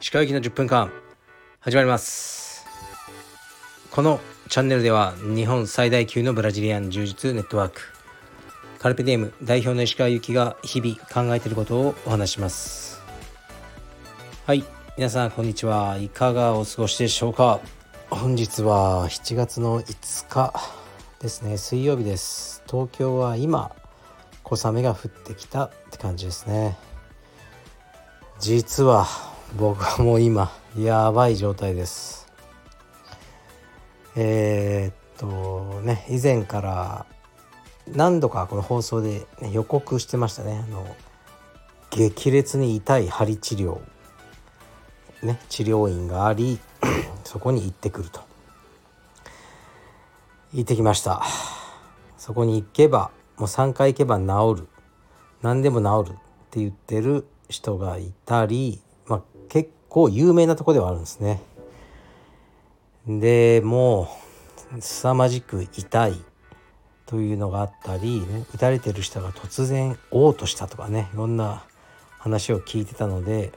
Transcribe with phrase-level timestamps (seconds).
[0.00, 0.90] 石川行きの10分間
[1.60, 2.66] 始まります。
[3.92, 4.18] この
[4.48, 7.82] チャンネルでは日本最大級のブラジリアン柔術ネットワーク
[8.80, 13.00] カルペディエム代表の石川由紀が日々考えていることをお話します。
[14.44, 14.64] はい
[14.96, 15.98] 皆さんこんにちは。
[15.98, 17.60] いかがお過ごしでしょうか？
[18.10, 20.52] 本日は7月の5日
[21.20, 21.56] ですね。
[21.58, 22.64] 水曜日です。
[22.66, 23.70] 東京は今
[24.56, 26.76] 小雨が降ってきたって感じですね。
[28.40, 29.06] 実は
[29.56, 32.28] 僕はもう今やばい状態です。
[34.16, 37.06] えー、っとね以前から
[37.88, 40.64] 何度かこの放送で、ね、予告してましたね。
[40.66, 40.96] あの
[41.90, 43.80] 激烈に痛い針治療。
[45.22, 46.58] ね治療院があり
[47.24, 48.20] そこに行ってくると。
[50.52, 51.22] 行ってきました。
[52.16, 54.68] そこに行けばもう3回行けば治る。
[55.42, 56.18] 何でも治るっ
[56.50, 61.42] て言ってる人がいたりま結構有名なとこではあるんですね。
[63.06, 64.08] でも
[64.76, 66.24] う凄まじく痛い
[67.06, 71.64] というのがあったり、ね、打たれてる人が突然嘔吐したとかねいろんな
[72.18, 73.52] 話を聞いてたので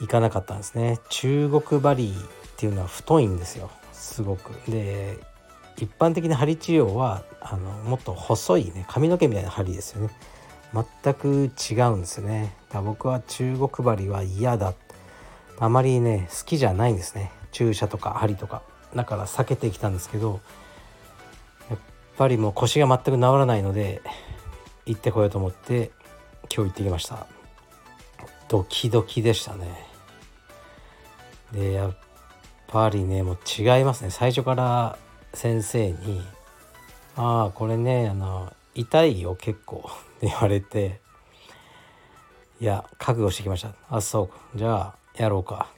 [0.00, 1.00] 行かなかったんですね。
[1.08, 3.70] 中国バリーっていうのは太いんですよ。
[3.92, 4.52] すごく。
[4.70, 5.18] で
[5.78, 10.10] 一般的な針治療はあのもっと細いね髪の毛みたいな針ですよね。
[11.02, 12.54] 全く違うんですよね。
[12.70, 14.74] だ僕は中国針は嫌だ。
[15.58, 17.30] あまりね好きじゃないんですね。
[17.52, 18.62] 注射とか針とか。
[18.94, 20.40] だから避けてきたんですけど
[21.70, 21.78] やっ
[22.16, 24.02] ぱりもう腰が全く治らないので
[24.84, 25.90] 行ってこようと思って
[26.54, 27.26] 今日行ってきました。
[28.48, 29.86] ドキドキでしたね。
[31.52, 31.96] でやっ
[32.68, 34.10] ぱりねもう違いますね。
[34.10, 34.98] 最初から
[35.34, 36.22] 先生に
[37.16, 39.84] 「ああこれねあの痛いよ結構」
[40.16, 41.00] って言われて
[42.60, 45.68] いや覚悟してきましたあそうじゃあやろうか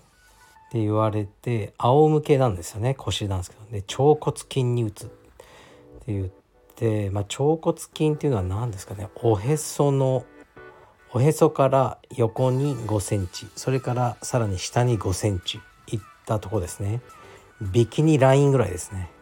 [0.69, 3.65] って言われて仰向けなんですよね腰なんですけど。
[3.71, 6.29] で腸骨筋に打つって言っ
[6.77, 10.25] て、まあ、腸骨筋っていうのは何ですかねおへその
[11.13, 17.01] おへそから横に5センチそれからさらに下に5センチいったとこですね。
[17.61, 19.14] ビキニラインぐらいですね。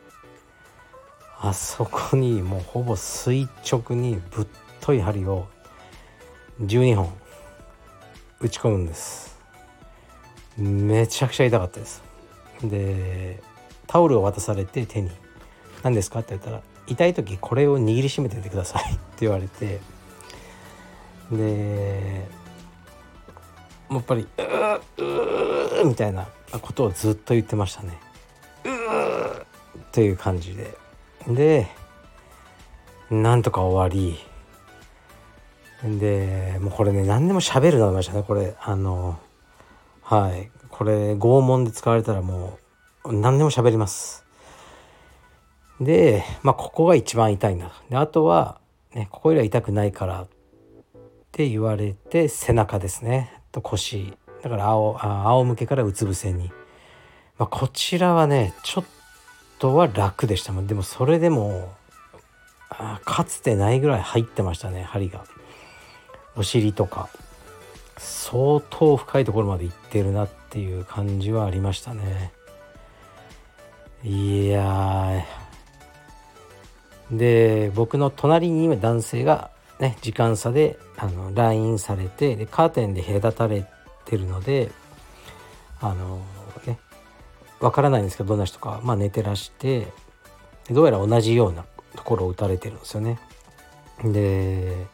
[1.44, 4.46] あそこにもうほぼ垂直にぶっ
[4.80, 5.48] とい針を
[6.60, 7.12] 12本
[8.40, 9.36] 打ち込むんです。
[10.56, 12.00] めちゃくちゃ痛かったです。
[12.62, 13.42] で
[13.88, 15.10] タオルを渡されて手に
[15.82, 19.80] 「何ですか?」って言ったら「痛い時これを握りしめててください」 って言われて。
[21.32, 22.28] で
[23.90, 26.28] やっぱり「うーうみたいな
[26.60, 27.98] ことをずっと言ってましたね。
[28.64, 29.44] うーっ
[29.90, 30.80] ていう感じで。
[31.28, 31.68] で
[33.10, 34.18] なんとか終わり。
[35.98, 39.18] でもうこれね何でも喋るなりましたねこれあの
[40.02, 40.50] はい。
[40.68, 42.58] これ拷問で使われたらも
[43.04, 44.24] う何でも喋ります。
[45.80, 48.60] でまあここが一番痛いんだであとは、
[48.94, 50.28] ね、ここよりは痛くないからっ
[51.32, 53.42] て言われて背中ですね。
[53.50, 54.14] と腰。
[54.42, 56.50] だから青仰向けからうつ伏せに、
[57.38, 58.90] まあ、こちらはねちょっと
[59.62, 61.72] とは楽でしたでもそれでも
[62.68, 65.24] あかつてないぐらい入ってましたね針が。
[66.34, 67.08] お尻とか。
[67.96, 72.32] 相当深いところまで行ってるなっていう感じはありましたね。
[74.02, 75.24] いや
[77.12, 83.64] で僕の隣に今男性がね時間差であの LINE されてでカーテンで隔たれ
[84.06, 84.72] てるので
[85.80, 86.20] あの
[86.66, 86.80] ね
[87.62, 89.86] わからないんですけどどんな人か、まあ、寝てらして
[90.70, 91.64] どうやら同じような
[91.96, 93.18] ところを打たれてるんですよね。
[94.04, 94.86] で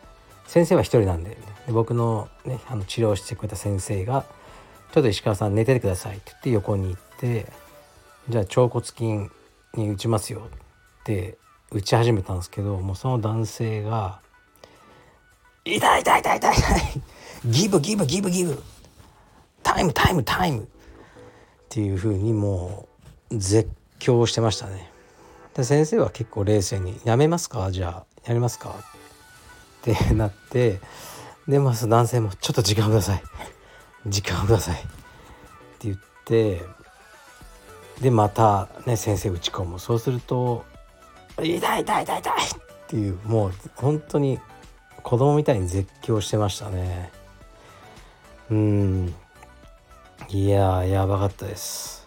[0.47, 1.31] 先生は一人なんで
[1.67, 4.25] で僕の,、ね、あの治療してくれた先生が
[4.93, 7.47] 「ちょっと石川さん寝ててください」って言って横に行って
[8.29, 9.05] 「じゃあ腸骨筋
[9.75, 10.43] に打ちますよ」
[11.01, 11.39] って
[11.71, 14.21] 打ち始めたんですけどもうその男性が
[15.65, 16.81] 「痛い痛い痛い痛い痛い。
[17.47, 18.63] ギブギブギブギブ。
[19.63, 20.69] タイムタイムタイム」
[21.79, 22.89] っていうふうにも
[23.31, 23.71] う絶
[24.01, 24.91] 叫してましたね。
[25.55, 27.71] で先生は結構冷静に「やめますか？
[27.71, 28.83] じゃあやりますか?」っ
[29.83, 30.81] てなって
[31.47, 33.23] でまあ男性も「ちょっと時間ください
[34.09, 34.87] 時間ください」って
[35.83, 36.63] 言って
[38.01, 40.65] でまたね先生打ち込むそうすると
[41.39, 44.41] 「痛い痛い痛い痛い!」っていうもう本当に
[45.05, 47.13] 子供みたいに絶叫してましたね
[48.51, 49.15] うん
[50.31, 52.07] いややばかったです。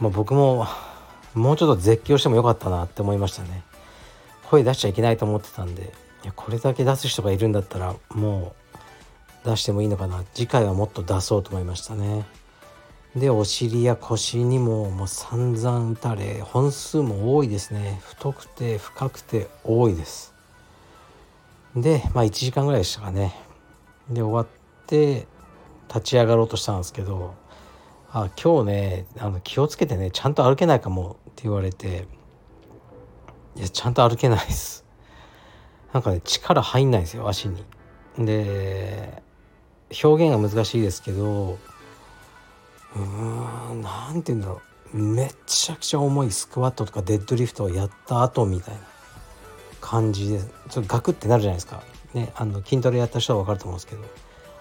[0.00, 0.66] まあ僕も
[1.34, 3.62] もうちょっと絶叫してもよかったなって思いましたね。
[4.48, 5.92] 声出しちゃいけないと思ってたんで
[6.24, 8.54] いやこれだけ出す人がいるんだったらも
[9.44, 10.24] う出してもいいのかな。
[10.32, 12.24] 次回はもっと出そうと思いましたね。
[13.14, 18.00] でお尻や腰にももう散々打たれ本数も多いですね。
[18.04, 20.32] 太くて深くて多いです。
[21.76, 23.34] でまあ1時間ぐらいでしたかね。
[24.08, 24.46] で終わっ
[24.86, 25.26] て
[25.88, 27.34] 立ち上がろうとしたんですけど
[28.12, 32.06] 「あ今日ねあの気をつけてねちゃんと歩けないかも」って言われて
[33.56, 34.84] いやちゃんと歩けないです。
[35.92, 37.64] なんかね力入んないんですよ足に。
[38.18, 39.22] で
[40.02, 41.58] 表現が難しいですけど
[42.94, 44.60] うーん何て言うんだろ
[44.94, 44.98] う。
[44.98, 48.80] めちゃくちゃ重いスクワットとかデッドリフトをやった後みたいな
[49.80, 50.40] 感じで
[50.70, 51.82] ちょっとガクってなるじゃないですか、
[52.14, 54.02] ね、あの筋トレやった人は分かると思うんですけど。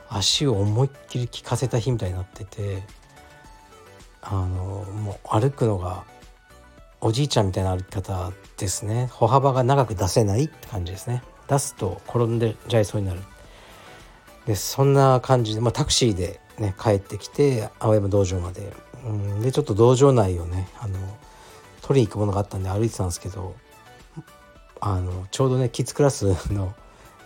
[0.10, 2.84] 足を思いっきり効かせた日みたいになってて
[4.22, 6.04] あのもう歩くのが
[7.00, 9.10] おじいちゃんみたいな歩き方ですね。
[9.12, 11.22] 歩幅が長く出せないって感じですね。
[11.48, 13.22] 出すと転んでじゃいそうになる。
[14.48, 18.74] でそんな感じで、まあ、タクシーで、ね、帰ってきて青山道場まで、
[19.06, 20.98] うん、でちょっと道場内をねあの
[21.82, 23.56] 取りに行くものがあったんで歩いてたんですけど
[24.80, 26.74] あのちょうどねキッズクラスの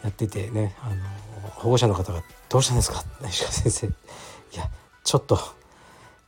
[0.03, 0.95] やっててねあの
[1.55, 3.87] 保護者の方が「どうしたんですか?」石川先生。
[3.87, 3.91] い
[4.53, 4.69] や
[5.03, 5.39] ちょっと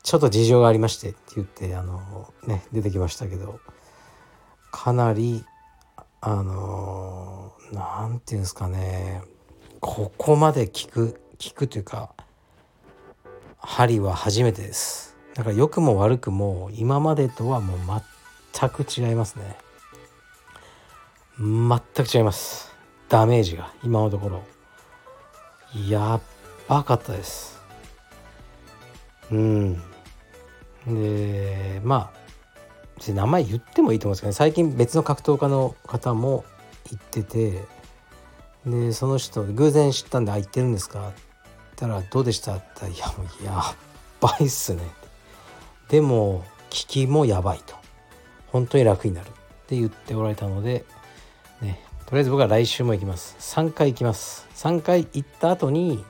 [0.03, 3.59] ちょっと事情がありましてって言ってあのね出てきましたけど
[4.71, 5.45] かなり
[6.21, 9.21] あの何て言うんですかね。
[9.79, 12.13] ここまで効く効くというか
[13.57, 15.15] 針は初めてです。
[15.35, 18.01] だから良くも悪くも今までとはもう
[18.57, 19.57] 全く違いますね。
[21.39, 22.71] 全く違います。
[23.09, 24.43] ダメージが今のところ。
[25.89, 26.21] やっ
[26.67, 27.61] ばかったです。
[29.31, 29.81] うん。
[30.87, 36.45] でまあ名前言ってもいいと思うんですけど、ね、最近別の格闘家の方も
[36.89, 37.63] 言ってて
[38.65, 41.21] でその人偶然知ったんで「あ言ってるんですか?」って
[41.81, 43.75] 言ったら「どうでした?」って言ったら「いやもうや
[44.21, 44.83] ばいっすね」
[45.89, 47.75] でも効きもやばいと。
[48.51, 49.31] 本当に楽になるっ
[49.65, 50.85] て言っておられたので
[52.13, 53.35] とりあえず僕は来週も行きます。
[53.39, 54.47] 3回行きます。
[54.53, 56.05] 3回行った後に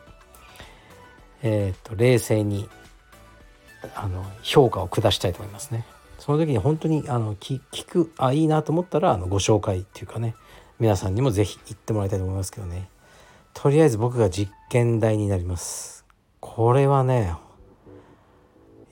[1.41, 2.67] えっ、と冷静に
[3.95, 5.85] あの評価を下したいと思いますね。
[6.19, 10.35] その時に本当にあの聞くあいいなと思ったらあのご紹介っていうかね
[10.77, 12.89] 皆さんにも是非行ってもらいたいと思いますけどね。
[13.53, 16.03] とりあえず僕が実験台になります。
[16.41, 17.33] これはね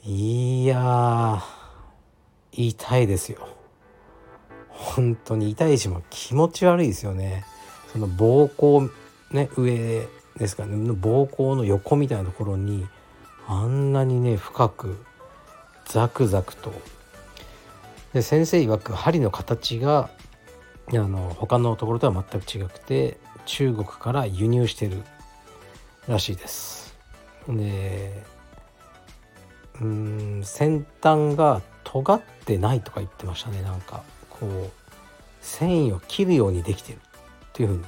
[0.06, 1.44] いや
[2.54, 3.61] 痛いですよ。
[4.82, 7.46] 本当に痛いしも気持ち悪いですよね。
[7.94, 8.90] その膀胱
[9.32, 10.08] ね上
[10.38, 10.76] ですかね。
[10.76, 12.88] 膀胱の横みたいなところに
[13.48, 14.98] あんなにね深く
[15.86, 16.74] ザクザクと。
[18.14, 20.10] で先生曰く針の形が
[20.90, 25.04] あの他のところとは全く違くて中国から輸入してる
[26.08, 26.96] らしいです。
[27.48, 28.24] で
[29.80, 34.04] うん先端が尖ってないとか言ってましたねなんか。
[34.42, 34.72] こう
[35.40, 37.00] 繊維を切るようにできてるっ
[37.54, 37.84] ていうふうに。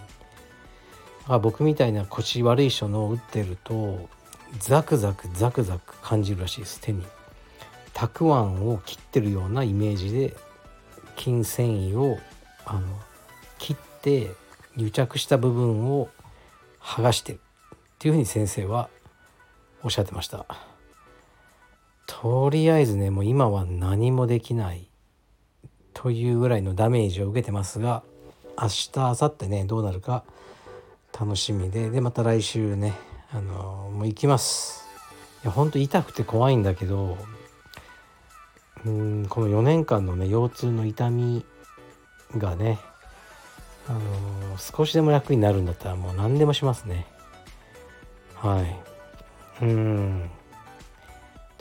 [1.27, 4.09] あ僕みたいな腰悪い人の打ってると
[4.59, 7.03] ザクザクザクザク感じるらしいです手に。
[7.93, 10.35] たくあんを切ってるようなイメージで
[11.17, 12.17] 筋繊維を
[12.65, 12.81] あの
[13.59, 14.31] 切って
[14.75, 16.09] 癒着した部分を
[16.81, 17.39] 剥がしてる
[17.75, 18.89] っていうふうに先生は
[19.83, 20.45] おっしゃってました。
[22.05, 24.87] とりあえずねもう今は何もできない。
[25.93, 28.03] というぐらいのダメージを受けてますが
[28.59, 30.23] 明日明後日ねどうなるか
[31.17, 32.93] 楽しみででまた来週ね
[33.31, 34.87] あのもう行きます。
[35.43, 37.17] いやほんと痛くて怖いんだけど
[38.85, 41.45] うんこの4年間のね腰痛の痛み
[42.37, 42.79] がね
[43.87, 43.99] あの
[44.57, 47.05] 少しでも楽になるんだったらもう何でもしますね。
[48.35, 49.63] はい。
[49.63, 50.29] うん。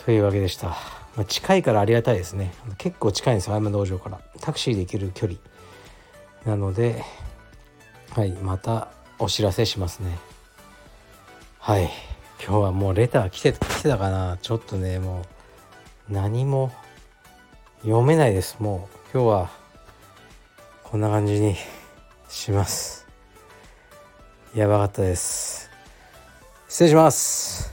[0.05, 0.77] というわけでした、
[1.17, 2.53] まあ、近いからありがたいですね。
[2.79, 4.21] 結構近いんですよ山道場から。
[4.41, 5.39] タクシーで行ける距離。
[6.45, 7.05] なので
[8.11, 8.89] はいまた
[9.19, 10.19] お知らせしますね。
[11.59, 11.91] はい
[12.45, 14.39] 今日はもうレター来て来てたかな。
[14.41, 15.23] ちょっとねも
[16.11, 16.73] う何も
[17.83, 18.57] 読めないです。
[18.59, 19.51] もう今日は
[20.83, 21.57] こんな感じに
[22.29, 23.07] します。
[24.55, 25.71] やばかったです。
[26.69, 27.73] 失礼します。